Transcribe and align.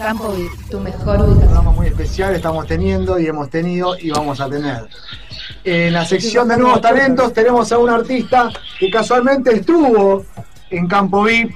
Campo 0.00 0.32
VIP, 0.32 0.70
tu 0.70 0.80
mejor 0.80 1.16
ubicación. 1.16 1.32
Un 1.34 1.40
programa 1.40 1.70
muy 1.72 1.86
especial 1.88 2.34
estamos 2.34 2.66
teniendo 2.66 3.20
y 3.20 3.26
hemos 3.26 3.50
tenido 3.50 3.98
y 3.98 4.08
vamos 4.08 4.40
a 4.40 4.48
tener. 4.48 4.88
En 5.62 5.92
la 5.92 6.06
sección 6.06 6.48
de 6.48 6.56
nuevos 6.56 6.80
talentos 6.80 7.34
tenemos 7.34 7.70
a 7.70 7.76
un 7.76 7.90
artista 7.90 8.50
que 8.78 8.90
casualmente 8.90 9.56
estuvo 9.56 10.24
en 10.70 10.88
Campo 10.88 11.24
VIP, 11.24 11.54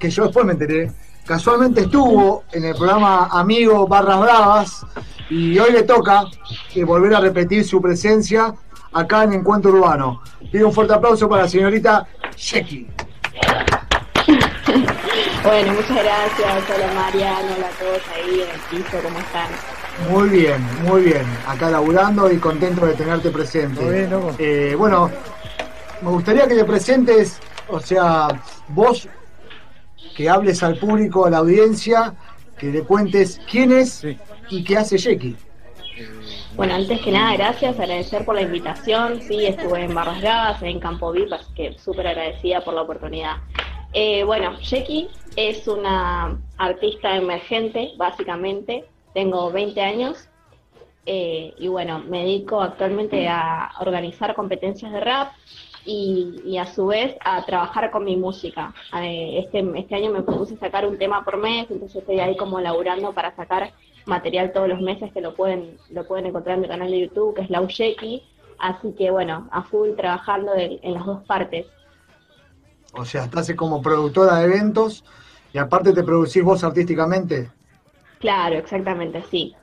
que 0.00 0.10
yo 0.10 0.24
después 0.24 0.44
me 0.44 0.54
enteré, 0.54 0.90
casualmente 1.24 1.82
estuvo 1.82 2.42
en 2.50 2.64
el 2.64 2.74
programa 2.74 3.28
Amigo 3.30 3.86
Barras 3.86 4.18
Bravas 4.18 4.86
y 5.30 5.56
hoy 5.56 5.70
le 5.72 5.84
toca 5.84 6.24
eh, 6.74 6.82
volver 6.82 7.14
a 7.14 7.20
repetir 7.20 7.64
su 7.64 7.80
presencia 7.80 8.52
acá 8.92 9.22
en 9.22 9.34
Encuentro 9.34 9.70
Urbano. 9.70 10.22
Pido 10.50 10.66
un 10.66 10.74
fuerte 10.74 10.94
aplauso 10.94 11.28
para 11.28 11.42
la 11.42 11.48
señorita 11.48 12.04
Sheki. 12.36 12.88
Bueno, 15.42 15.72
muchas 15.72 16.04
gracias. 16.04 16.70
Hola 16.76 16.92
Mariano, 16.94 17.48
hola 17.56 17.68
a 17.68 17.78
todos 17.78 18.02
ahí 18.14 18.42
en 18.42 18.50
el 18.50 18.60
piso, 18.68 18.98
¿cómo 19.02 19.18
están? 19.18 19.48
Muy 20.10 20.28
bien, 20.28 20.62
muy 20.82 21.02
bien. 21.02 21.24
Acá 21.46 21.70
laburando 21.70 22.30
y 22.30 22.36
contento 22.36 22.84
de 22.84 22.92
tenerte 22.92 23.30
presente. 23.30 23.80
Muy 23.80 23.94
bien, 23.94 24.10
eh, 24.38 24.74
bueno, 24.76 25.10
me 26.02 26.10
gustaría 26.10 26.46
que 26.46 26.56
te 26.56 26.64
presentes, 26.64 27.40
o 27.68 27.80
sea, 27.80 28.28
vos 28.68 29.08
que 30.14 30.28
hables 30.28 30.62
al 30.62 30.76
público, 30.76 31.24
a 31.24 31.30
la 31.30 31.38
audiencia, 31.38 32.14
que 32.58 32.66
le 32.66 32.82
cuentes 32.82 33.40
quién 33.50 33.72
es 33.72 34.04
y 34.50 34.62
qué 34.62 34.76
hace 34.76 34.98
Jackie. 34.98 35.36
Bueno, 36.54 36.74
antes 36.74 37.00
que 37.00 37.12
nada, 37.12 37.34
gracias, 37.36 37.78
agradecer 37.80 38.26
por 38.26 38.34
la 38.34 38.42
invitación. 38.42 39.22
Sí, 39.22 39.46
estuve 39.46 39.84
en 39.84 39.94
Barras 39.94 40.20
Bravas, 40.20 40.62
en 40.62 40.80
Campo 40.80 41.12
VIP, 41.12 41.32
así 41.32 41.50
que 41.54 41.78
súper 41.78 42.08
agradecida 42.08 42.62
por 42.62 42.74
la 42.74 42.82
oportunidad. 42.82 43.36
Eh, 43.92 44.22
bueno, 44.24 44.56
Jackie 44.60 45.08
es 45.36 45.66
una 45.66 46.38
artista 46.58 47.16
emergente, 47.16 47.92
básicamente. 47.96 48.84
Tengo 49.14 49.50
20 49.50 49.80
años 49.80 50.28
eh, 51.06 51.54
y 51.58 51.68
bueno, 51.68 51.98
me 51.98 52.20
dedico 52.20 52.60
actualmente 52.60 53.26
a 53.28 53.72
organizar 53.80 54.34
competencias 54.34 54.92
de 54.92 55.00
rap 55.00 55.32
y, 55.84 56.56
a 56.58 56.66
su 56.66 56.86
vez 56.86 57.16
a 57.24 57.44
trabajar 57.44 57.90
con 57.90 58.04
mi 58.04 58.16
música. 58.16 58.72
Eh, 59.02 59.40
este, 59.44 59.64
este 59.74 59.94
año 59.96 60.12
me 60.12 60.22
propuse 60.22 60.56
sacar 60.56 60.86
un 60.86 60.98
tema 60.98 61.24
por 61.24 61.38
mes, 61.38 61.68
entonces 61.70 61.96
estoy 61.96 62.20
ahí 62.20 62.36
como 62.36 62.60
laburando 62.60 63.12
para 63.12 63.34
sacar 63.34 63.72
material 64.06 64.52
todos 64.52 64.68
los 64.68 64.80
meses 64.80 65.12
que 65.12 65.20
lo 65.20 65.34
pueden, 65.34 65.78
lo 65.90 66.06
pueden 66.06 66.26
encontrar 66.26 66.56
en 66.56 66.62
mi 66.62 66.68
canal 66.68 66.90
de 66.90 67.00
YouTube, 67.00 67.34
que 67.34 67.42
es 67.42 67.50
Lau 67.50 67.66
Sheki. 67.66 68.22
Así 68.58 68.92
que 68.92 69.10
bueno, 69.10 69.48
a 69.50 69.62
full 69.62 69.96
trabajando 69.96 70.52
en 70.54 70.94
las 70.94 71.06
dos 71.06 71.24
partes. 71.24 71.66
O 72.92 73.04
sea, 73.04 73.24
estás 73.24 73.52
como 73.54 73.82
productora 73.82 74.36
de 74.36 74.46
eventos 74.46 75.04
y 75.52 75.58
aparte 75.58 75.92
te 75.92 76.02
producís 76.02 76.42
vos 76.42 76.64
artísticamente. 76.64 77.50
Claro, 78.18 78.56
exactamente, 78.56 79.22
sí. 79.30 79.54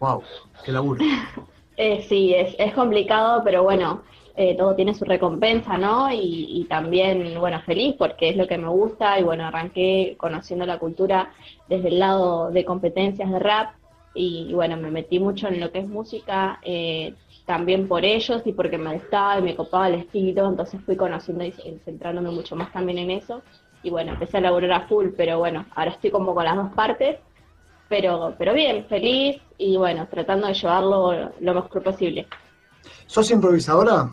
Wow, 0.00 0.22
qué 0.64 0.72
laburo. 0.72 1.04
eh, 1.76 2.04
sí, 2.08 2.34
es, 2.34 2.54
es 2.58 2.72
complicado, 2.74 3.42
pero 3.44 3.62
bueno, 3.62 4.02
eh, 4.36 4.56
todo 4.56 4.74
tiene 4.74 4.94
su 4.94 5.04
recompensa, 5.04 5.78
¿no? 5.78 6.10
Y, 6.12 6.46
y, 6.48 6.64
también, 6.64 7.38
bueno, 7.38 7.60
feliz 7.62 7.94
porque 7.98 8.30
es 8.30 8.36
lo 8.36 8.46
que 8.46 8.58
me 8.58 8.68
gusta 8.68 9.18
y 9.18 9.22
bueno, 9.22 9.46
arranqué 9.46 10.16
conociendo 10.18 10.66
la 10.66 10.78
cultura 10.78 11.32
desde 11.68 11.88
el 11.88 11.98
lado 11.98 12.50
de 12.50 12.64
competencias 12.64 13.30
de 13.30 13.38
rap 13.38 13.74
y, 14.14 14.52
bueno, 14.54 14.76
me 14.76 14.90
metí 14.90 15.18
mucho 15.18 15.48
en 15.48 15.60
lo 15.60 15.72
que 15.72 15.80
es 15.80 15.88
música, 15.88 16.60
eh, 16.62 17.14
también 17.46 17.88
por 17.88 18.04
ellos 18.04 18.42
y 18.44 18.52
porque 18.52 18.78
me 18.78 18.94
gustaba 18.94 19.38
y 19.38 19.42
me 19.42 19.56
copaba 19.56 19.88
el 19.88 19.94
estilo, 19.94 20.48
entonces 20.48 20.80
fui 20.84 20.96
conociendo 20.96 21.44
y 21.44 21.52
centrándome 21.84 22.30
mucho 22.30 22.56
más 22.56 22.72
también 22.72 22.98
en 22.98 23.10
eso. 23.10 23.42
Y 23.82 23.90
bueno, 23.90 24.12
empecé 24.12 24.38
a 24.38 24.40
laburar 24.40 24.72
a 24.72 24.88
full, 24.88 25.08
pero 25.16 25.38
bueno, 25.38 25.66
ahora 25.74 25.90
estoy 25.90 26.10
como 26.10 26.34
con 26.34 26.44
las 26.44 26.56
dos 26.56 26.72
partes, 26.72 27.18
pero, 27.88 28.34
pero 28.38 28.54
bien, 28.54 28.86
feliz 28.86 29.40
y 29.58 29.76
bueno, 29.76 30.08
tratando 30.10 30.46
de 30.46 30.54
llevarlo 30.54 31.32
lo 31.38 31.54
mejor 31.54 31.82
posible. 31.82 32.26
¿Sos 33.06 33.30
improvisadora? 33.30 34.10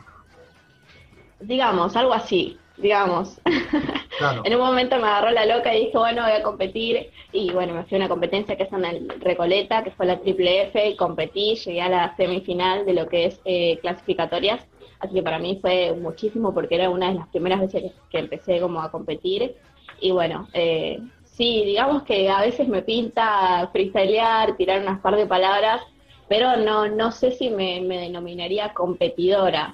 Digamos, 1.40 1.96
algo 1.96 2.14
así 2.14 2.60
digamos. 2.82 3.40
en 4.44 4.56
un 4.56 4.62
momento 4.62 4.98
me 4.98 5.08
agarró 5.08 5.32
la 5.32 5.46
loca 5.46 5.74
y 5.74 5.86
dije, 5.86 5.98
bueno, 5.98 6.24
voy 6.24 6.32
a 6.32 6.44
competir. 6.44 7.10
Y 7.32 7.52
bueno, 7.52 7.74
me 7.74 7.84
fui 7.84 7.98
a 7.98 8.00
una 8.00 8.10
competencia 8.10 8.56
que 8.56 8.64
es 8.64 8.74
en 8.74 8.86
el 8.86 9.10
Recoleta, 9.20 9.84
que 9.84 9.92
fue 9.92 10.06
la 10.06 10.20
Triple 10.20 10.64
F, 10.64 10.90
y 10.90 10.96
competí, 10.96 11.56
llegué 11.56 11.82
a 11.82 11.90
la 11.90 12.16
semifinal 12.16 12.86
de 12.86 12.94
lo 12.94 13.08
que 13.08 13.26
es 13.26 13.42
eh, 13.46 13.78
clasificatorias. 13.82 14.66
Así 15.00 15.16
que 15.16 15.24
para 15.24 15.40
mí 15.40 15.58
fue 15.62 15.94
muchísimo 15.94 16.54
porque 16.54 16.76
era 16.76 16.90
una 16.90 17.10
de 17.10 17.16
las 17.16 17.28
primeras 17.30 17.60
veces 17.60 17.92
que, 18.10 18.20
empecé 18.20 18.60
como 18.60 18.82
a 18.82 18.92
competir. 18.92 19.56
Y 20.00 20.12
bueno, 20.12 20.48
eh, 20.54 21.00
sí, 21.24 21.64
digamos 21.66 22.04
que 22.04 22.30
a 22.30 22.42
veces 22.42 22.68
me 22.68 22.82
pinta 22.84 23.70
freestylear, 23.72 24.56
tirar 24.58 24.82
unas 24.82 25.00
par 25.00 25.16
de 25.16 25.26
palabras, 25.26 25.82
pero 26.30 26.56
no, 26.58 26.88
no 26.88 27.12
sé 27.12 27.32
si 27.32 27.50
me, 27.50 27.82
me 27.82 27.98
denominaría 27.98 28.74
competidora. 28.74 29.74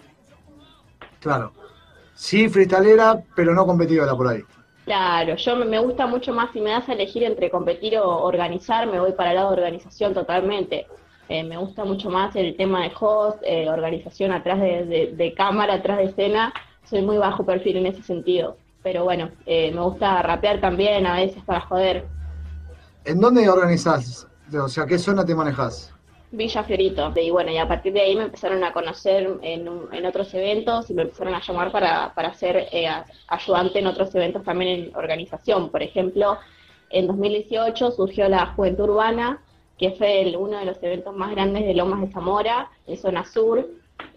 Claro. 1.19 1.52
Sí, 2.18 2.50
freestalera, 2.50 3.22
pero 3.36 3.54
no 3.54 3.64
competidora 3.68 4.16
por 4.16 4.28
ahí. 4.28 4.42
Claro, 4.86 5.36
yo 5.36 5.56
me 5.56 5.78
gusta 5.78 6.08
mucho 6.08 6.34
más, 6.34 6.52
si 6.52 6.60
me 6.60 6.72
das 6.72 6.90
a 6.90 6.94
elegir 6.94 7.24
entre 7.24 7.52
competir 7.52 7.98
o 8.00 8.24
organizar, 8.24 8.88
me 8.88 9.00
voy 9.00 9.12
para 9.12 9.30
el 9.30 9.36
lado 9.36 9.52
de 9.52 9.58
organización 9.58 10.16
totalmente. 10.16 10.88
Eh, 11.30 11.44
me 11.44 11.58
gusta 11.58 11.86
mucho 11.86 12.10
más 12.10 12.36
el 12.36 12.58
tema 12.58 12.82
de 12.82 12.92
host, 13.00 13.38
eh, 13.44 13.70
organización 13.70 14.32
atrás 14.32 14.60
de, 14.60 15.34
cámara, 15.38 15.76
atrás 15.76 16.00
de 16.00 16.06
escena. 16.06 16.54
Soy 16.90 17.04
muy 17.04 17.18
bajo 17.18 17.46
perfil 17.46 17.78
en 17.78 17.86
ese 17.86 18.02
sentido. 18.02 18.58
Pero 18.82 19.04
bueno, 19.04 19.30
eh, 19.46 19.72
me 19.72 19.82
gusta 19.82 20.22
rapear 20.24 20.60
también 20.60 21.06
a 21.06 21.18
veces 21.18 21.44
para 21.44 21.62
joder. 21.62 22.08
¿En 23.06 23.20
dónde 23.20 23.48
organizas? 23.48 24.26
O 24.60 24.68
sea, 24.70 24.88
¿qué 24.88 24.98
zona 24.98 25.24
te 25.24 25.36
manejas? 25.36 25.94
Villa 26.32 26.64
Fiorito. 26.64 27.14
Y 27.16 27.30
bueno, 27.30 27.52
y 27.52 27.58
a 27.58 27.68
partir 27.68 27.94
de 27.94 28.02
ahí 28.02 28.16
me 28.16 28.24
empezaron 28.24 28.64
a 28.64 28.74
conocer 28.74 29.38
en, 29.42 29.70
en 29.92 30.06
otros 30.06 30.34
eventos 30.34 30.90
y 30.90 30.94
me 30.94 31.04
empezaron 31.04 31.34
a 31.34 31.42
llamar 31.42 31.72
para, 31.72 32.14
para 32.14 32.34
ser 32.34 32.68
eh, 32.72 32.90
ayudante 33.28 33.80
en 33.80 33.88
otros 33.88 34.14
eventos 34.14 34.44
también 34.44 34.86
en 34.86 34.96
organización. 34.96 35.70
Por 35.70 35.82
ejemplo, 35.82 36.38
en 36.90 37.08
2018 37.08 37.92
surgió 37.92 38.28
la 38.28 38.48
Juventud 38.48 38.90
Urbana, 38.90 39.42
que 39.78 39.92
fue 39.92 40.36
uno 40.38 40.58
de 40.60 40.66
los 40.66 40.82
eventos 40.84 41.16
más 41.16 41.32
grandes 41.32 41.66
de 41.66 41.74
Lomas 41.74 42.02
de 42.02 42.12
Zamora, 42.12 42.72
en 42.88 42.98
zona 42.98 43.24
sur. 43.24 43.66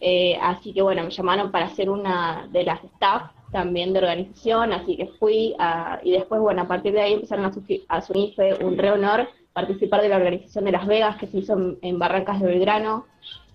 Eh, 0.00 0.36
así 0.40 0.72
que 0.72 0.82
bueno, 0.82 1.04
me 1.04 1.10
llamaron 1.10 1.50
para 1.50 1.68
ser 1.70 1.90
una 1.90 2.48
de 2.50 2.64
las 2.64 2.82
staff 2.84 3.30
también 3.52 3.92
de 3.92 3.98
organización, 3.98 4.72
así 4.72 4.96
que 4.96 5.06
fui 5.18 5.56
y 6.02 6.10
después, 6.12 6.40
bueno, 6.40 6.62
a 6.62 6.68
partir 6.68 6.92
de 6.92 7.00
ahí 7.00 7.14
empezaron 7.14 7.46
a, 7.46 7.52
a 7.88 8.00
fue 8.00 8.54
un 8.62 8.78
re 8.78 8.92
honor 8.92 9.28
participar 9.52 10.02
de 10.02 10.08
la 10.08 10.16
organización 10.16 10.64
de 10.64 10.72
Las 10.72 10.86
Vegas, 10.86 11.16
que 11.16 11.26
se 11.26 11.38
hizo 11.38 11.76
en, 11.80 11.98
Barrancas 11.98 12.40
de 12.40 12.46
Belgrano, 12.46 13.06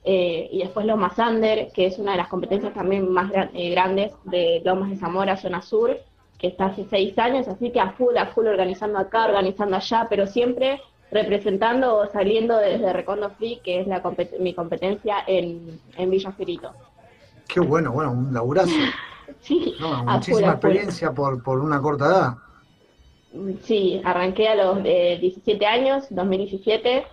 eh, 0.04 0.50
y 0.52 0.60
después 0.60 0.86
Lomas 0.86 1.18
Under, 1.18 1.72
que 1.72 1.88
es 1.88 1.98
una 1.98 2.12
de 2.12 2.18
las 2.18 2.28
competencias 2.28 2.74
también 2.74 3.12
más 3.12 3.32
eh, 3.54 3.70
grandes 3.72 4.14
de 4.26 4.62
Lomas 4.64 4.90
de 4.90 4.98
Zamora, 4.98 5.38
zona 5.38 5.62
sur, 5.62 5.98
que 6.38 6.48
está 6.48 6.68
hace 6.68 6.86
seis 6.90 7.18
años, 7.18 7.48
así 7.48 7.72
que 7.72 7.80
a 7.80 7.92
full, 7.92 8.16
a 8.18 8.28
full 8.28 8.46
organizando 8.46 9.00
acá, 9.00 9.26
organizando 9.26 9.78
allá, 9.78 10.06
pero 10.10 10.28
siempre 10.28 10.82
representando 11.12 11.98
o 11.98 12.08
saliendo 12.08 12.58
desde 12.58 12.92
Recondo 12.92 13.30
Free, 13.32 13.62
que 13.64 13.80
es 13.80 13.88
la 13.88 14.04
mi 14.40 14.54
competencia 14.54 15.18
en, 15.26 15.80
en 15.98 16.10
Villa 16.10 16.32
Firito. 16.32 16.72
Qué 17.48 17.60
bueno, 17.60 17.92
bueno, 17.92 18.12
un 18.12 18.34
laburazo. 18.34 18.74
sí, 19.40 19.76
muchísima 20.06 20.52
experiencia 20.52 21.12
por, 21.12 21.42
por 21.42 21.60
una 21.60 21.82
corta 21.82 22.06
edad. 22.06 22.34
Sí, 23.64 24.02
arranqué 24.04 24.48
a 24.48 24.56
los 24.56 24.82
17 24.84 25.64
eh, 25.64 25.68
años, 25.68 26.06
2017, 26.10 27.06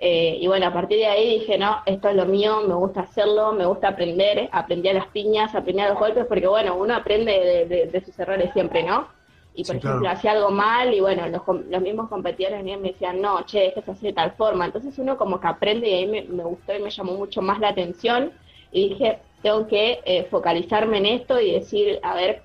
eh, 0.00 0.38
y 0.40 0.46
bueno, 0.46 0.66
a 0.66 0.72
partir 0.72 0.98
de 0.98 1.06
ahí 1.06 1.38
dije, 1.40 1.58
no, 1.58 1.82
esto 1.84 2.08
es 2.08 2.16
lo 2.16 2.24
mío, 2.24 2.62
me 2.66 2.74
gusta 2.74 3.00
hacerlo, 3.00 3.52
me 3.52 3.66
gusta 3.66 3.88
aprender, 3.88 4.48
aprendí 4.52 4.88
a 4.88 4.94
las 4.94 5.08
piñas, 5.08 5.54
aprendí 5.54 5.82
a 5.82 5.90
los 5.90 5.98
golpes, 5.98 6.24
porque 6.26 6.46
bueno, 6.46 6.76
uno 6.76 6.94
aprende 6.94 7.66
de, 7.92 8.00
sus 8.00 8.18
errores 8.18 8.52
siempre, 8.54 8.84
¿no? 8.84 9.08
Y 9.54 9.64
por 9.64 9.76
ejemplo, 9.76 10.08
hacía 10.08 10.32
algo 10.32 10.50
mal 10.50 10.94
y 10.94 11.00
bueno, 11.00 11.26
los, 11.28 11.82
mismos 11.82 12.08
competidores 12.08 12.62
me 12.62 12.76
decían, 12.78 13.20
no, 13.20 13.44
che, 13.44 13.66
esto 13.66 13.82
se 13.82 13.90
hace 13.90 14.06
de 14.08 14.12
tal 14.12 14.32
forma. 14.32 14.66
Entonces 14.66 14.98
uno 14.98 15.16
como 15.16 15.40
que 15.40 15.46
aprende 15.46 15.88
y 15.88 15.94
ahí 15.94 16.06
me, 16.06 16.42
gustó 16.42 16.74
y 16.74 16.82
me 16.82 16.90
llamó 16.90 17.12
mucho 17.12 17.40
más 17.42 17.58
la 17.58 17.68
atención 17.68 18.32
y 18.70 18.90
dije, 18.90 19.18
tengo 19.42 19.66
que 19.66 20.00
eh, 20.04 20.26
focalizarme 20.30 20.98
en 20.98 21.06
esto 21.06 21.40
y 21.40 21.52
decir, 21.52 21.98
a 22.02 22.14
ver, 22.14 22.42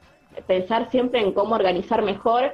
pensar 0.48 0.90
siempre 0.90 1.20
en 1.20 1.34
cómo 1.34 1.56
organizar 1.56 2.02
mejor 2.02 2.54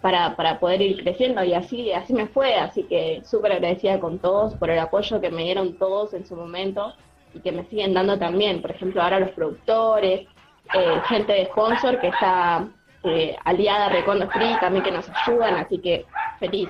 para, 0.00 0.36
para 0.36 0.60
poder 0.60 0.80
ir 0.80 1.02
creciendo 1.02 1.42
y 1.42 1.54
así, 1.54 1.92
así 1.92 2.12
me 2.12 2.26
fue, 2.26 2.54
así 2.54 2.84
que 2.84 3.22
súper 3.24 3.52
agradecida 3.52 3.98
con 3.98 4.18
todos 4.18 4.54
por 4.54 4.70
el 4.70 4.78
apoyo 4.78 5.20
que 5.20 5.30
me 5.30 5.44
dieron 5.44 5.76
todos 5.76 6.14
en 6.14 6.26
su 6.26 6.36
momento 6.36 6.92
y 7.34 7.40
que 7.40 7.52
me 7.52 7.64
siguen 7.64 7.94
dando 7.94 8.18
también, 8.18 8.62
por 8.62 8.70
ejemplo 8.70 9.02
ahora 9.02 9.20
los 9.20 9.30
productores, 9.30 10.26
eh, 10.74 11.00
gente 11.08 11.32
de 11.32 11.46
sponsor 11.46 12.00
que 12.00 12.08
está 12.08 12.68
eh, 13.04 13.36
aliada 13.44 13.86
a 13.86 13.88
Recondo 13.88 14.28
Free 14.30 14.56
también 14.60 14.84
que 14.84 14.92
nos 14.92 15.08
ayudan, 15.08 15.54
así 15.54 15.78
que 15.78 16.06
feliz. 16.38 16.68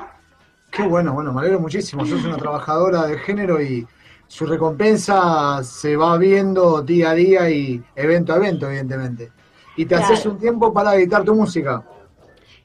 Qué 0.71 0.83
bueno, 0.83 1.13
bueno, 1.13 1.33
me 1.33 1.41
alegro 1.41 1.61
muchísimo, 1.61 2.05
sos 2.07 2.25
una 2.25 2.37
trabajadora 2.37 3.07
de 3.07 3.19
género 3.19 3.61
y 3.61 3.87
su 4.27 4.47
recompensa 4.47 5.63
se 5.65 5.97
va 5.97 6.17
viendo 6.19 6.83
día 6.83 7.11
a 7.11 7.15
día 7.15 7.51
y 7.51 7.83
evento 7.97 8.33
a 8.33 8.37
evento, 8.37 8.67
evidentemente. 8.67 9.33
Y 9.77 9.87
te 9.87 9.95
haces 9.95 10.27
un 10.27 10.39
tiempo 10.39 10.73
para 10.73 10.95
editar 10.97 11.25
tu 11.25 11.35
música. 11.35 11.83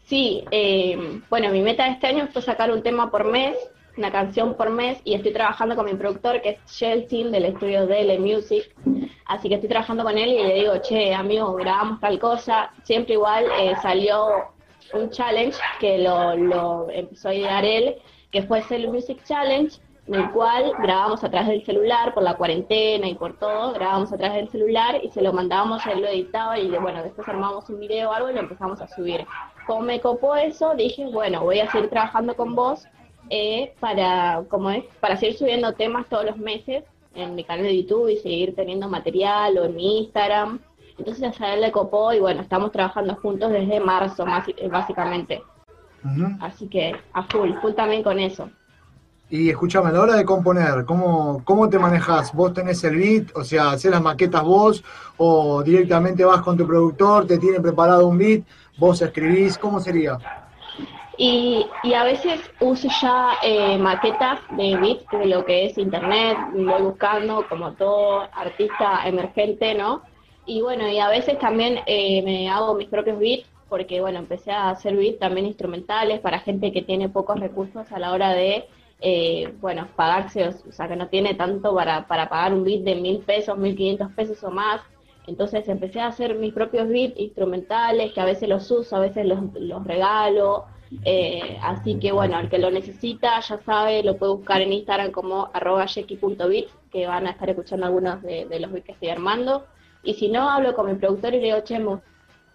Sí, 0.06 0.44
eh, 0.52 1.22
bueno, 1.30 1.50
mi 1.50 1.62
meta 1.62 1.86
de 1.86 1.92
este 1.92 2.08
año 2.08 2.28
fue 2.32 2.42
sacar 2.42 2.72
un 2.72 2.84
tema 2.84 3.10
por 3.10 3.26
mes, 3.26 3.56
una 3.98 4.12
canción 4.12 4.56
por 4.56 4.70
mes, 4.70 5.00
y 5.04 5.14
estoy 5.14 5.32
trabajando 5.32 5.76
con 5.76 5.86
mi 5.86 5.94
productor, 5.94 6.42
que 6.42 6.50
es 6.50 6.60
Shelton, 6.68 7.32
del 7.32 7.46
estudio 7.46 7.88
DL 7.88 8.20
Music. 8.20 8.76
Así 9.26 9.48
que 9.48 9.56
estoy 9.56 9.70
trabajando 9.70 10.04
con 10.04 10.18
él 10.18 10.30
y 10.30 10.44
le 10.44 10.56
digo, 10.56 10.74
che, 10.82 11.14
amigo, 11.14 11.54
grabamos 11.54 12.00
tal 12.02 12.20
cosa. 12.20 12.72
Siempre 12.84 13.14
igual 13.14 13.46
eh, 13.60 13.76
salió 13.82 14.54
un 14.94 15.10
challenge 15.10 15.58
que 15.80 16.00
lo, 16.00 16.36
lo 16.36 16.90
empezó 16.90 17.30
a 17.30 17.34
idear 17.34 17.64
él, 17.64 17.96
que 18.32 18.44
fue 18.44 18.62
el 18.72 18.90
Music 18.90 19.24
Challenge, 19.24 19.80
en 20.08 20.16
el 20.16 20.32
cual 20.32 20.74
grabamos 20.80 21.24
a 21.24 21.30
través 21.30 21.50
del 21.50 21.66
celular 21.66 22.14
por 22.14 22.24
la 22.24 22.36
cuarentena 22.36 23.08
y 23.08 23.16
por 23.16 23.38
todo, 23.38 23.74
grabamos 23.74 24.12
a 24.12 24.18
través 24.18 24.38
del 24.38 24.50
celular 24.50 25.00
y 25.02 25.10
se 25.10 25.22
lo 25.22 25.32
mandábamos, 25.32 25.86
él 25.86 26.02
lo 26.02 26.08
editaba 26.08 26.60
y 26.60 26.70
bueno, 26.72 27.02
después 27.02 27.28
armamos 27.28 27.70
un 27.70 27.80
video 27.80 28.10
o 28.10 28.14
algo 28.14 28.30
y 28.30 28.34
lo 28.34 28.42
empezamos 28.42 28.82
a 28.82 28.88
subir. 28.88 29.26
Como 29.66 29.82
me 29.82 30.02
copó 30.02 30.36
eso, 30.36 30.76
dije, 30.76 31.06
bueno, 31.06 31.42
voy 31.42 31.60
a 31.60 31.72
seguir 31.72 31.90
trabajando 31.90 32.36
con 32.36 32.54
vos 32.54 32.86
eh, 33.30 33.74
para, 33.80 34.44
como 34.50 34.72
es, 34.72 34.84
para 35.00 35.16
seguir 35.16 35.38
subiendo 35.38 35.72
temas 35.74 36.08
todos 36.10 36.26
los 36.26 36.38
meses 36.38 36.84
en 37.16 37.36
mi 37.36 37.46
canal 37.46 37.64
de 37.64 37.82
YouTube 37.82 38.10
y 38.10 38.18
seguir 38.18 38.56
teniendo 38.56 38.90
material 38.90 39.58
o 39.58 39.66
en 39.66 39.76
mi 39.76 40.00
Instagram. 40.00 40.60
Entonces 40.98 41.40
a 41.40 41.54
él 41.54 41.62
le 41.62 41.72
copó 41.72 42.12
y 42.12 42.20
bueno, 42.20 42.42
estamos 42.42 42.72
trabajando 42.74 43.16
juntos 43.16 43.52
desde 43.52 43.80
marzo 43.80 44.26
más, 44.26 44.46
básicamente. 44.70 45.42
Así 46.42 46.68
que 46.68 46.94
a 47.14 47.24
full, 47.24 47.54
full 47.62 47.72
también 47.72 48.04
con 48.04 48.20
eso. 48.20 48.50
Y 49.34 49.50
escúchame, 49.50 49.90
a 49.90 49.92
la 49.94 50.02
hora 50.02 50.16
de 50.16 50.26
componer, 50.26 50.86
¿cómo, 50.86 51.42
¿cómo 51.44 51.68
te 51.68 51.80
manejas? 51.80 52.32
¿Vos 52.36 52.54
tenés 52.54 52.84
el 52.84 52.98
beat? 52.98 53.36
O 53.36 53.44
sea, 53.44 53.72
¿haces 53.72 53.90
las 53.90 54.00
maquetas 54.00 54.44
vos? 54.44 54.84
¿O 55.18 55.64
directamente 55.64 56.24
vas 56.24 56.44
con 56.44 56.56
tu 56.56 56.68
productor, 56.68 57.26
te 57.26 57.40
tiene 57.40 57.60
preparado 57.60 58.06
un 58.06 58.20
beat, 58.20 58.44
vos 58.78 59.02
escribís? 59.02 59.58
¿Cómo 59.58 59.80
sería? 59.80 60.20
Y, 61.18 61.66
y 61.82 61.96
a 61.96 62.04
veces 62.04 62.42
uso 62.60 62.88
ya 63.02 63.32
eh, 63.42 63.76
maquetas 63.80 64.40
de 64.52 64.78
beat 64.78 65.10
de 65.10 65.26
lo 65.26 65.44
que 65.44 65.66
es 65.66 65.80
internet, 65.80 66.38
voy 66.54 66.84
buscando 66.84 67.44
como 67.50 67.74
todo 67.74 68.30
artista 68.34 69.02
emergente, 69.08 69.74
¿no? 69.74 70.04
Y 70.46 70.62
bueno, 70.62 70.88
y 70.88 71.00
a 71.00 71.10
veces 71.10 71.40
también 71.40 71.80
eh, 71.88 72.22
me 72.22 72.52
hago 72.52 72.76
mis 72.76 72.88
propios 72.88 73.18
beats 73.18 73.50
porque 73.68 74.00
bueno, 74.00 74.20
empecé 74.20 74.52
a 74.52 74.70
hacer 74.70 74.96
beats 74.96 75.18
también 75.18 75.48
instrumentales 75.48 76.20
para 76.20 76.38
gente 76.38 76.72
que 76.72 76.84
tiene 76.84 77.10
pocos 77.10 77.40
recursos 77.40 77.92
a 77.92 77.98
la 77.98 78.12
hora 78.12 78.30
de 78.34 78.68
eh, 79.06 79.54
bueno, 79.60 79.90
pagarse, 79.98 80.48
o 80.48 80.72
sea, 80.72 80.88
que 80.88 80.96
no 80.96 81.10
tiene 81.10 81.34
tanto 81.36 81.76
para, 81.76 82.08
para 82.08 82.30
pagar 82.30 82.54
un 82.54 82.64
beat 82.64 82.84
de 82.84 82.96
mil 82.96 83.20
pesos, 83.20 83.58
mil 83.58 83.76
quinientos 83.76 84.10
pesos 84.14 84.42
o 84.46 84.50
más. 84.50 84.82
Entonces 85.28 85.68
empecé 85.68 86.00
a 86.00 86.08
hacer 86.08 86.36
mis 86.36 86.54
propios 86.54 86.88
beats 86.88 87.20
instrumentales, 87.20 88.14
que 88.14 88.22
a 88.22 88.26
veces 88.26 88.48
los 88.48 88.72
uso, 88.72 88.96
a 88.96 89.00
veces 89.00 89.26
los, 89.26 89.40
los 89.56 89.84
regalo. 89.84 90.68
Eh, 91.04 91.58
así 91.62 92.00
que 92.00 92.14
bueno, 92.14 92.40
el 92.40 92.50
que 92.50 92.60
lo 92.60 92.72
necesita 92.72 93.42
ya 93.42 93.58
sabe, 93.58 94.04
lo 94.04 94.16
puede 94.16 94.36
buscar 94.36 94.62
en 94.62 94.72
Instagram 94.72 95.12
como 95.12 95.50
arroba 95.52 95.86
que 95.86 97.08
van 97.08 97.28
a 97.28 97.32
estar 97.32 97.50
escuchando 97.50 97.86
algunos 97.86 98.22
de, 98.22 98.58
los 98.58 98.72
beats 98.72 98.86
que 98.86 98.92
estoy 98.94 99.10
armando. 99.10 99.66
Y 100.02 100.14
si 100.14 100.30
no, 100.30 100.50
hablo 100.50 100.74
con 100.76 100.88
mi 100.88 100.96
productor 100.96 101.34
y 101.34 101.40
le 101.40 101.48
digo, 101.48 101.60
che, 101.66 101.78
me 101.78 102.00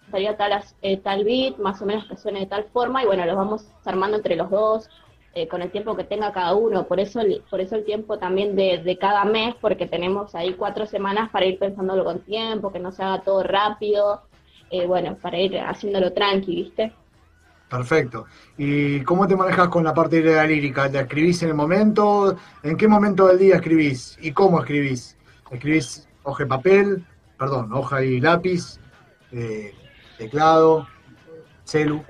gustaría 0.05 0.35
tal, 0.39 0.63
eh, 0.81 0.97
tal 0.97 1.25
beat, 1.25 1.59
más 1.59 1.83
o 1.83 1.85
menos 1.85 2.07
que 2.07 2.17
suene 2.17 2.41
de 2.41 2.47
tal 2.47 2.65
forma, 2.73 3.03
y 3.03 3.07
bueno, 3.07 3.27
los 3.27 3.37
vamos 3.37 3.67
armando 3.85 4.17
entre 4.17 4.35
los 4.35 4.49
dos 4.49 4.89
eh, 5.35 5.47
con 5.47 5.63
el 5.63 5.71
tiempo 5.71 5.97
que 5.97 6.05
tenga 6.05 6.33
cada 6.33 6.55
uno. 6.55 6.87
Por 6.87 7.01
eso, 7.01 7.21
por 7.51 7.61
eso 7.61 7.77
el 7.77 7.85
tiempo 7.85 8.19
también 8.19 8.57
de, 8.57 8.99
cada 9.01 9.25
mes, 9.25 9.55
porque 9.61 9.87
tenemos 9.87 10.35
ahí 10.35 10.55
cuatro 10.55 10.87
semanas 10.87 11.31
para 11.31 11.47
ir 11.47 11.59
pensándolo 11.59 12.05
con 12.05 12.21
tiempo, 12.21 12.73
que 12.73 12.79
no 12.79 12.93
se 12.93 13.03
haga 13.03 13.23
todo 13.23 13.43
rápido, 13.43 14.23
eh, 14.71 14.87
bueno, 14.87 15.17
para 15.21 15.39
ir 15.39 15.59
haciéndolo 15.59 16.13
tranqui, 16.13 16.55
¿viste? 16.55 16.93
Perfecto. 17.69 18.27
¿Y 18.57 19.03
cómo 19.03 19.29
te 19.29 19.37
manejas 19.37 19.69
con 19.69 19.85
la 19.85 19.93
parte 19.93 20.23
de 20.23 20.35
la 20.35 20.47
lírica? 20.47 20.91
¿Te 20.91 21.01
escribís 21.01 21.43
en 21.43 21.51
el 21.51 21.55
momento? 21.55 22.37
¿En 22.63 22.77
qué 22.77 22.89
momento 22.89 23.27
del 23.27 23.39
día 23.39 23.57
escribís? 23.57 24.17
¿Y 24.21 24.33
cómo 24.33 24.61
escribís? 24.61 25.17
¿Escribís 25.51 26.09
hoja 26.23 26.45
y 26.45 26.47
papel? 26.47 27.05
Perdón, 27.39 27.73
hoja 27.73 28.03
y 28.03 28.21
lápiz, 28.21 28.81
eh, 29.33 29.75
teclado, 30.17 30.89
celu. 31.65 32.03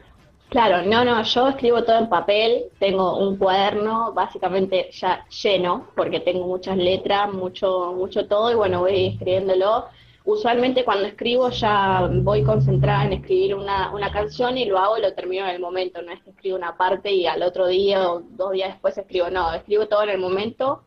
Claro, 0.50 0.83
no, 0.83 1.05
no, 1.05 1.23
yo 1.25 1.49
escribo 1.49 1.85
todo 1.85 1.99
en 1.99 2.09
papel, 2.09 2.65
tengo 2.79 3.19
un 3.19 3.37
cuaderno 3.37 4.12
básicamente 4.15 4.89
ya 4.93 5.27
lleno, 5.29 5.89
porque 5.95 6.21
tengo 6.21 6.47
muchas 6.47 6.79
letras, 6.79 7.31
mucho, 7.31 7.93
mucho 7.95 8.27
todo, 8.27 8.50
y 8.50 8.55
bueno, 8.55 8.81
voy 8.81 9.09
escribiéndolo. 9.09 9.87
Usualmente 10.25 10.85
cuando 10.85 11.06
escribo 11.06 11.50
ya 11.50 12.09
voy 12.11 12.43
concentrada 12.45 13.05
en 13.05 13.12
escribir 13.15 13.55
una, 13.55 13.93
una 13.95 14.11
canción 14.11 14.56
y 14.56 14.65
lo 14.65 14.79
hago 14.79 14.97
y 14.97 15.03
lo 15.03 15.12
termino 15.15 15.45
en 15.45 15.50
el 15.55 15.61
momento, 15.61 16.00
no 16.00 16.12
es 16.12 16.23
que 16.23 16.31
escribo 16.31 16.56
una 16.56 16.77
parte 16.79 17.12
y 17.12 17.27
al 17.27 17.43
otro 17.43 17.67
día 17.67 18.11
o 18.11 18.21
dos 18.21 18.53
días 18.53 18.71
después 18.71 18.97
escribo, 18.97 19.29
no, 19.31 19.53
escribo 19.53 19.87
todo 19.87 20.03
en 20.05 20.11
el 20.11 20.19
momento, 20.19 20.83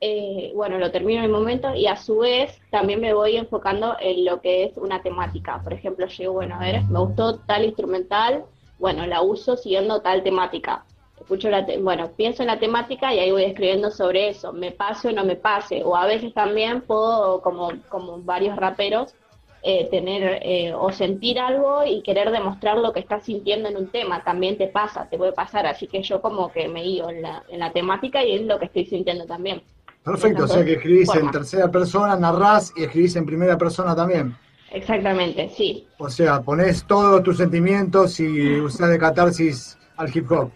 eh, 0.00 0.52
bueno, 0.54 0.78
lo 0.78 0.92
termino 0.92 1.18
en 1.18 1.26
el 1.26 1.32
momento 1.32 1.74
y 1.74 1.86
a 1.88 1.96
su 1.96 2.18
vez 2.18 2.60
también 2.70 3.00
me 3.00 3.12
voy 3.12 3.36
enfocando 3.36 3.96
en 4.00 4.24
lo 4.24 4.40
que 4.40 4.64
es 4.64 4.76
una 4.76 5.02
temática. 5.02 5.60
Por 5.62 5.72
ejemplo, 5.72 6.06
llego, 6.06 6.34
bueno, 6.34 6.54
a 6.56 6.60
ver, 6.60 6.84
me 6.84 7.00
gustó 7.00 7.40
tal 7.40 7.64
instrumental, 7.64 8.44
bueno, 8.80 9.06
la 9.06 9.22
uso 9.22 9.56
siguiendo 9.56 10.00
tal 10.00 10.22
temática. 10.24 10.84
Escucho 11.20 11.50
la 11.50 11.66
bueno, 11.80 12.10
pienso 12.16 12.42
en 12.42 12.48
la 12.48 12.58
temática 12.58 13.14
y 13.14 13.18
ahí 13.18 13.30
voy 13.30 13.44
escribiendo 13.44 13.90
sobre 13.90 14.30
eso, 14.30 14.52
me 14.52 14.72
pase 14.72 15.08
o 15.08 15.12
no 15.12 15.24
me 15.24 15.36
pase, 15.36 15.82
o 15.84 15.94
a 15.94 16.06
veces 16.06 16.32
también 16.32 16.80
puedo, 16.80 17.42
como, 17.42 17.72
como 17.90 18.20
varios 18.22 18.56
raperos, 18.56 19.14
eh, 19.62 19.88
tener 19.90 20.40
eh, 20.42 20.72
o 20.72 20.90
sentir 20.90 21.38
algo 21.38 21.84
y 21.84 22.02
querer 22.02 22.30
demostrar 22.30 22.78
lo 22.78 22.94
que 22.94 23.00
estás 23.00 23.26
sintiendo 23.26 23.68
en 23.68 23.76
un 23.76 23.88
tema, 23.88 24.24
también 24.24 24.56
te 24.56 24.66
pasa, 24.66 25.06
te 25.10 25.18
puede 25.18 25.32
pasar, 25.32 25.66
así 25.66 25.86
que 25.86 26.02
yo 26.02 26.22
como 26.22 26.50
que 26.50 26.66
me 26.66 26.82
guío 26.82 27.10
en 27.10 27.20
la, 27.20 27.44
en 27.50 27.60
la 27.60 27.70
temática 27.70 28.24
y 28.24 28.36
es 28.36 28.42
lo 28.42 28.58
que 28.58 28.64
estoy 28.64 28.86
sintiendo 28.86 29.26
también. 29.26 29.62
Perfecto, 30.02 30.44
o 30.44 30.48
sea 30.48 30.64
que 30.64 30.72
escribís 30.72 31.14
en 31.14 31.30
tercera 31.30 31.70
persona, 31.70 32.16
narrás 32.16 32.72
y 32.74 32.84
escribís 32.84 33.14
en 33.16 33.26
primera 33.26 33.58
persona 33.58 33.94
también. 33.94 34.34
Exactamente, 34.72 35.48
sí. 35.48 35.86
O 35.98 36.08
sea, 36.08 36.40
pones 36.42 36.84
todos 36.84 37.22
tus 37.22 37.38
sentimientos 37.38 38.20
y 38.20 38.60
usas 38.60 38.90
de 38.90 38.98
catarsis 38.98 39.76
al 39.96 40.16
hip 40.16 40.30
hop. 40.30 40.50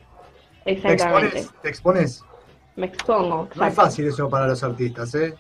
Exactamente. 0.65 1.47
Te 1.63 1.69
expones. 1.69 2.23
Me 2.77 2.87
expongo. 2.87 3.49
No 3.55 3.67
es 3.67 3.75
fácil 3.75 4.07
eso 4.07 4.29
para 4.29 4.47
los 4.47 4.63
artistas, 4.63 5.15
¿eh? 5.15 5.35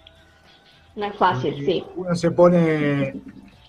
No 0.97 1.06
es 1.06 1.17
fácil, 1.17 1.65
sí. 1.65 1.85
Uno 1.97 2.15
se 2.15 2.31
pone 2.31 3.21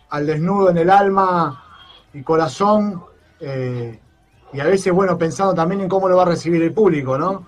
al 0.09 0.27
desnudo 0.27 0.69
en 0.69 0.77
el 0.77 0.89
alma 0.89 1.63
y 2.13 2.21
corazón 2.21 3.03
eh, 3.39 3.99
y 4.53 4.59
a 4.59 4.65
veces, 4.65 4.93
bueno, 4.93 5.17
pensando 5.17 5.53
también 5.53 5.81
en 5.81 5.89
cómo 5.89 6.07
lo 6.07 6.17
va 6.17 6.23
a 6.23 6.27
recibir 6.27 6.61
el 6.61 6.73
público, 6.73 7.17
¿no? 7.17 7.47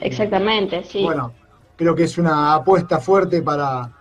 Exactamente, 0.00 0.82
sí. 0.84 1.04
Bueno, 1.04 1.32
creo 1.76 1.94
que 1.94 2.04
es 2.04 2.16
una 2.18 2.54
apuesta 2.54 2.98
fuerte 2.98 3.42
para, 3.42 3.92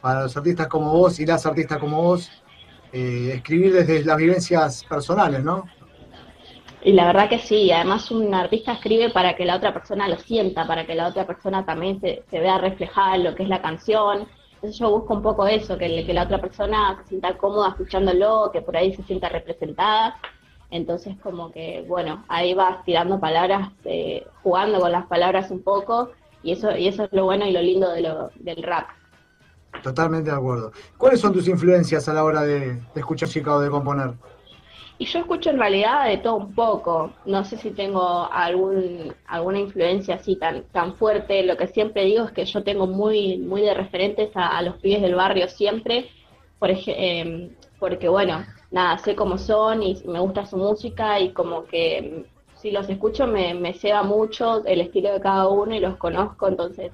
para 0.00 0.22
los 0.22 0.36
artistas 0.36 0.66
como 0.68 0.90
vos 0.92 1.20
y 1.20 1.26
las 1.26 1.44
artistas 1.44 1.78
como 1.78 2.02
vos 2.02 2.30
eh, 2.92 3.32
escribir 3.34 3.72
desde 3.72 4.04
las 4.04 4.16
vivencias 4.16 4.84
personales, 4.84 5.42
¿no? 5.42 5.64
Y 6.84 6.92
la 6.92 7.06
verdad 7.06 7.28
que 7.28 7.38
sí, 7.38 7.70
además 7.70 8.10
un 8.10 8.34
artista 8.34 8.72
escribe 8.72 9.10
para 9.10 9.36
que 9.36 9.44
la 9.44 9.56
otra 9.56 9.72
persona 9.72 10.08
lo 10.08 10.16
sienta, 10.16 10.66
para 10.66 10.84
que 10.84 10.96
la 10.96 11.06
otra 11.06 11.26
persona 11.26 11.64
también 11.64 12.00
se, 12.00 12.24
vea 12.30 12.58
reflejada 12.58 13.14
en 13.14 13.24
lo 13.24 13.34
que 13.36 13.44
es 13.44 13.48
la 13.48 13.62
canción. 13.62 14.26
Entonces 14.54 14.78
yo 14.80 14.90
busco 14.90 15.14
un 15.14 15.22
poco 15.22 15.46
eso, 15.46 15.78
que, 15.78 16.04
que 16.04 16.12
la 16.12 16.24
otra 16.24 16.40
persona 16.40 16.98
se 17.02 17.10
sienta 17.10 17.36
cómoda 17.38 17.68
escuchándolo, 17.68 18.50
que 18.52 18.62
por 18.62 18.76
ahí 18.76 18.92
se 18.94 19.04
sienta 19.04 19.28
representada. 19.28 20.18
Entonces 20.70 21.16
como 21.22 21.52
que, 21.52 21.84
bueno, 21.86 22.24
ahí 22.28 22.52
vas 22.54 22.84
tirando 22.84 23.20
palabras, 23.20 23.70
eh, 23.84 24.26
jugando 24.42 24.80
con 24.80 24.90
las 24.90 25.06
palabras 25.06 25.50
un 25.52 25.62
poco, 25.62 26.10
y 26.42 26.52
eso, 26.52 26.76
y 26.76 26.88
eso 26.88 27.04
es 27.04 27.12
lo 27.12 27.24
bueno 27.24 27.46
y 27.46 27.52
lo 27.52 27.62
lindo 27.62 27.90
de 27.92 28.00
lo, 28.00 28.30
del 28.34 28.62
rap. 28.62 28.88
Totalmente 29.82 30.30
de 30.30 30.36
acuerdo. 30.36 30.72
¿Cuáles 30.96 31.20
son 31.20 31.32
tus 31.32 31.48
influencias 31.48 32.08
a 32.08 32.14
la 32.14 32.24
hora 32.24 32.42
de, 32.42 32.80
escuchar 32.94 33.28
música 33.28 33.56
o 33.56 33.60
de 33.60 33.70
componer? 33.70 34.12
Y 34.98 35.06
yo 35.06 35.18
escucho 35.18 35.50
en 35.50 35.58
realidad 35.58 36.06
de 36.06 36.18
todo 36.18 36.36
un 36.36 36.54
poco. 36.54 37.12
No 37.24 37.44
sé 37.44 37.56
si 37.56 37.70
tengo 37.70 38.28
algún, 38.30 39.12
alguna 39.26 39.58
influencia 39.58 40.14
así 40.14 40.36
tan, 40.36 40.62
tan 40.72 40.94
fuerte. 40.94 41.42
Lo 41.42 41.56
que 41.56 41.66
siempre 41.66 42.04
digo 42.04 42.24
es 42.24 42.32
que 42.32 42.44
yo 42.44 42.62
tengo 42.62 42.86
muy, 42.86 43.38
muy 43.38 43.62
de 43.62 43.74
referentes 43.74 44.30
a, 44.34 44.62
los 44.62 44.76
pibes 44.76 45.02
del 45.02 45.16
barrio 45.16 45.48
siempre. 45.48 46.08
Por 46.60 46.70
eh, 46.70 47.50
porque 47.80 48.08
bueno, 48.08 48.44
nada, 48.70 48.96
sé 48.98 49.16
cómo 49.16 49.38
son 49.38 49.82
y 49.82 50.00
me 50.06 50.20
gusta 50.20 50.46
su 50.46 50.56
música 50.56 51.18
y 51.18 51.32
como 51.32 51.64
que 51.64 52.26
si 52.54 52.70
los 52.70 52.88
escucho 52.88 53.26
me, 53.26 53.54
me 53.54 53.74
ceba 53.74 54.04
mucho 54.04 54.64
el 54.64 54.82
estilo 54.82 55.12
de 55.12 55.20
cada 55.20 55.48
uno 55.48 55.74
y 55.74 55.80
los 55.80 55.96
conozco, 55.96 56.46
entonces 56.46 56.92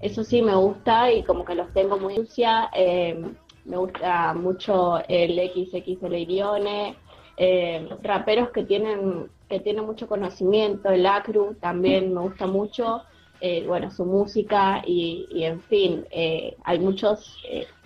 eso 0.00 0.24
sí 0.24 0.42
me 0.42 0.54
gusta 0.54 1.12
y 1.12 1.22
como 1.24 1.44
que 1.44 1.54
los 1.54 1.72
tengo 1.72 1.98
muy 1.98 2.14
sucia. 2.16 2.70
Eh, 2.74 3.20
me 3.64 3.76
gusta 3.76 4.32
mucho 4.34 4.98
el 5.08 5.38
XXL 5.50 6.14
Irione, 6.14 6.96
eh, 7.36 7.88
raperos 8.02 8.50
que 8.50 8.64
tienen 8.64 9.30
que 9.48 9.60
tienen 9.60 9.86
mucho 9.86 10.08
conocimiento, 10.08 10.90
el 10.90 11.06
Acru 11.06 11.54
también 11.60 12.12
me 12.12 12.20
gusta 12.20 12.46
mucho. 12.46 13.02
eh, 13.40 13.64
bueno, 13.66 13.90
su 13.90 14.04
música 14.04 14.82
y, 14.84 15.26
en 15.44 15.60
fin, 15.62 16.04
eh, 16.10 16.56
hay 16.64 16.78
muchos 16.80 17.36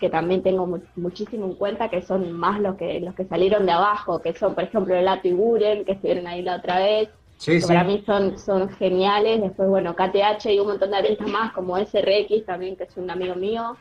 que 0.01 0.09
también 0.09 0.43
tengo 0.43 0.67
muchísimo 0.97 1.45
en 1.47 1.55
cuenta 1.55 1.91
que 1.91 2.01
son 2.03 2.33
más 2.33 2.59
los 2.61 2.77
que 2.77 3.01
los 3.01 3.15
que 3.15 3.27
salieron 3.27 3.67
de 3.67 3.73
abajo, 3.73 4.21
que 4.23 4.33
son, 4.33 4.55
por 4.55 4.65
ejemplo, 4.65 4.95
el 4.97 5.05
Lato 5.05 5.29
y 5.29 5.33
Buren, 5.33 5.85
que 5.85 5.93
estuvieron 5.93 6.27
ahí 6.27 6.43
la 6.43 6.57
otra 6.57 6.79
vez, 6.79 7.11
que 7.45 7.61
para 7.67 7.85
mí 7.85 8.03
son, 8.07 8.39
son 8.39 8.69
geniales, 8.71 9.41
después, 9.41 9.69
bueno, 9.69 9.95
KTH 9.95 10.47
y 10.47 10.61
un 10.61 10.69
montón 10.69 10.91
de 10.91 10.99
artistas 10.99 11.29
más, 11.29 11.53
como 11.53 11.77
SRX 11.77 12.47
también, 12.47 12.77
que 12.77 12.85
es 12.85 12.97
un 12.97 13.11
amigo 13.11 13.35
mío, 13.35 13.77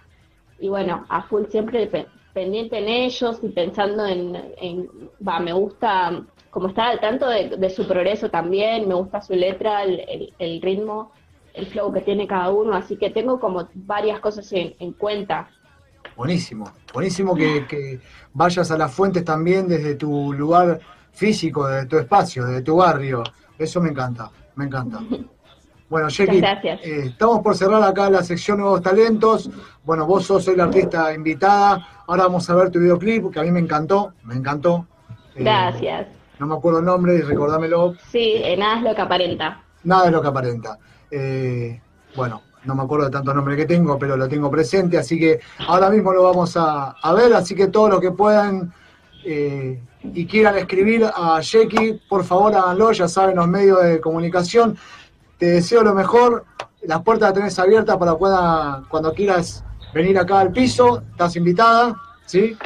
y 0.59 0.69
bueno, 0.69 1.05
a 1.09 1.23
full 1.23 1.43
siempre 1.49 1.89
pendiente 2.33 2.77
en 2.77 2.87
ellos 2.87 3.39
y 3.41 3.49
pensando 3.49 4.05
en, 4.05 4.87
va, 5.27 5.39
me 5.39 5.53
gusta, 5.53 6.23
como 6.49 6.69
estar 6.69 6.87
al 6.87 6.99
tanto 6.99 7.27
de, 7.27 7.69
su 7.69 7.87
progreso 7.87 8.29
también, 8.29 8.87
me 8.87 8.95
gusta 8.95 9.21
su 9.21 9.33
letra, 9.33 9.83
el, 9.83 10.33
el 10.37 10.61
ritmo, 10.61 11.11
el 11.53 11.67
flow 11.67 11.91
que 11.91 12.01
tiene 12.01 12.27
cada 12.27 12.49
uno, 12.49 12.73
así 12.73 12.97
que 12.97 13.09
tengo 13.09 13.39
como 13.39 13.67
varias 13.73 14.19
cosas 14.19 14.51
en, 14.51 14.93
cuenta. 14.93 15.49
Buenísimo, 16.15 16.71
buenísimo 16.93 17.35
que, 17.35 17.99
vayas 18.33 18.71
a 18.71 18.77
las 18.77 18.93
fuentes 18.93 19.25
también 19.25 19.67
desde 19.67 19.95
tu 19.95 20.33
lugar 20.33 20.79
físico, 21.11 21.67
desde 21.67 21.87
tu 21.87 21.97
espacio, 21.97 22.45
desde 22.45 22.61
tu 22.61 22.77
barrio. 22.77 23.23
Eso 23.61 23.79
me 23.79 23.89
encanta, 23.89 24.31
me 24.55 24.65
encanta. 24.65 24.99
Bueno, 25.91 26.07
Jackie, 26.07 26.39
eh, 26.39 27.07
estamos 27.07 27.39
por 27.39 27.53
cerrar 27.53 27.83
acá 27.83 28.09
la 28.09 28.23
sección 28.23 28.59
Nuevos 28.59 28.81
Talentos. 28.81 29.49
Bueno, 29.83 30.05
vos 30.05 30.25
sos 30.25 30.47
la 30.55 30.63
artista 30.63 31.13
invitada. 31.13 31.85
Ahora 32.07 32.23
vamos 32.23 32.49
a 32.49 32.55
ver 32.55 32.71
tu 32.71 32.79
videoclip, 32.79 33.29
que 33.29 33.41
a 33.41 33.43
mí 33.43 33.51
me 33.51 33.59
encantó, 33.59 34.13
me 34.23 34.35
encantó. 34.35 34.87
Eh, 35.35 35.43
Gracias. 35.43 36.07
no 36.39 36.47
me 36.47 36.55
acuerdo 36.55 36.79
el 36.79 36.85
nombre 36.85 37.21
recordámelo. 37.23 37.95
Sí, 38.09 38.35
en 38.41 38.61
nada 38.61 38.77
es 38.77 38.83
lo 38.83 38.95
que 38.95 39.01
aparenta. 39.01 39.63
Nada 39.83 40.05
es 40.05 40.11
lo 40.13 40.21
que 40.21 40.27
aparenta. 40.29 40.79
Eh, 41.11 41.81
bueno, 42.15 42.41
no 42.63 42.73
me 42.73 42.83
acuerdo 42.83 43.07
de 43.07 43.11
tantos 43.11 43.35
nombres 43.35 43.57
que 43.57 43.65
tengo, 43.65 43.99
pero 43.99 44.15
lo 44.15 44.29
tengo 44.29 44.49
presente, 44.49 44.97
así 44.97 45.19
que 45.19 45.41
ahora 45.67 45.89
mismo 45.89 46.13
lo 46.13 46.23
vamos 46.23 46.55
a, 46.55 46.95
ver, 47.13 47.33
así 47.33 47.53
que 47.53 47.67
todos 47.67 47.89
los 47.89 47.99
que 47.99 48.11
puedan 48.11 48.71
eh, 49.23 49.81
y 50.03 50.25
quieran 50.25 50.57
escribir 50.57 51.05
a 51.05 51.39
Jackie, 51.41 51.99
por 52.09 52.23
favor 52.23 52.55
háganlo, 52.55 52.91
ya 52.91 53.07
saben 53.07 53.35
los 53.35 53.47
medios 53.47 53.83
de 53.83 54.01
comunicación. 54.01 54.77
Te 55.37 55.47
deseo 55.47 55.83
lo 55.83 55.93
mejor, 55.93 56.45
las 56.81 57.01
puertas 57.01 57.29
las 57.29 57.33
tenés 57.33 57.59
abiertas 57.59 57.97
para 57.97 58.17
pueda, 58.17 58.83
cuando 58.89 59.13
quieras 59.13 59.63
venir 59.93 60.17
acá 60.17 60.39
al 60.39 60.51
piso, 60.51 61.03
estás 61.11 61.35
invitada, 61.35 61.95
¿sí? 62.25 62.57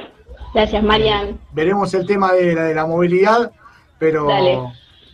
Gracias, 0.53 0.83
Marian. 0.83 1.39
veremos 1.51 1.93
el 1.93 2.05
tema 2.05 2.31
de 2.33 2.55
la, 2.55 2.63
de 2.63 2.75
la 2.75 2.85
movilidad, 2.85 3.51
pero 3.99 4.27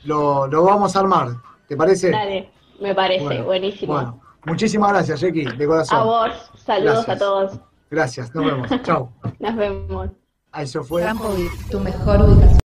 lo, 0.03 0.47
lo 0.47 0.63
vamos 0.63 0.95
a 0.95 0.99
armar, 0.99 1.29
¿te 1.67 1.75
parece? 1.75 2.11
Dale. 2.11 2.49
Me 2.81 2.95
parece, 2.95 3.41
buenísimo. 3.43 3.93
Bueno, 3.93 4.21
muchísimas 4.43 4.91
gracias, 4.91 5.21
Jackie, 5.21 5.45
de 5.45 5.67
corazón. 5.67 5.99
A 5.99 6.03
vos, 6.03 6.51
saludos 6.55 7.07
a 7.07 7.17
todos. 7.17 7.59
Gracias, 7.91 8.33
nos 8.33 8.45
vemos. 8.45 8.69
Chao. 8.83 9.13
Nos 9.39 9.55
vemos. 9.55 10.20
Eso 10.57 10.83
fue. 10.83 11.05
tu 11.69 11.79
mejor 11.79 12.21
ubicación. 12.23 12.51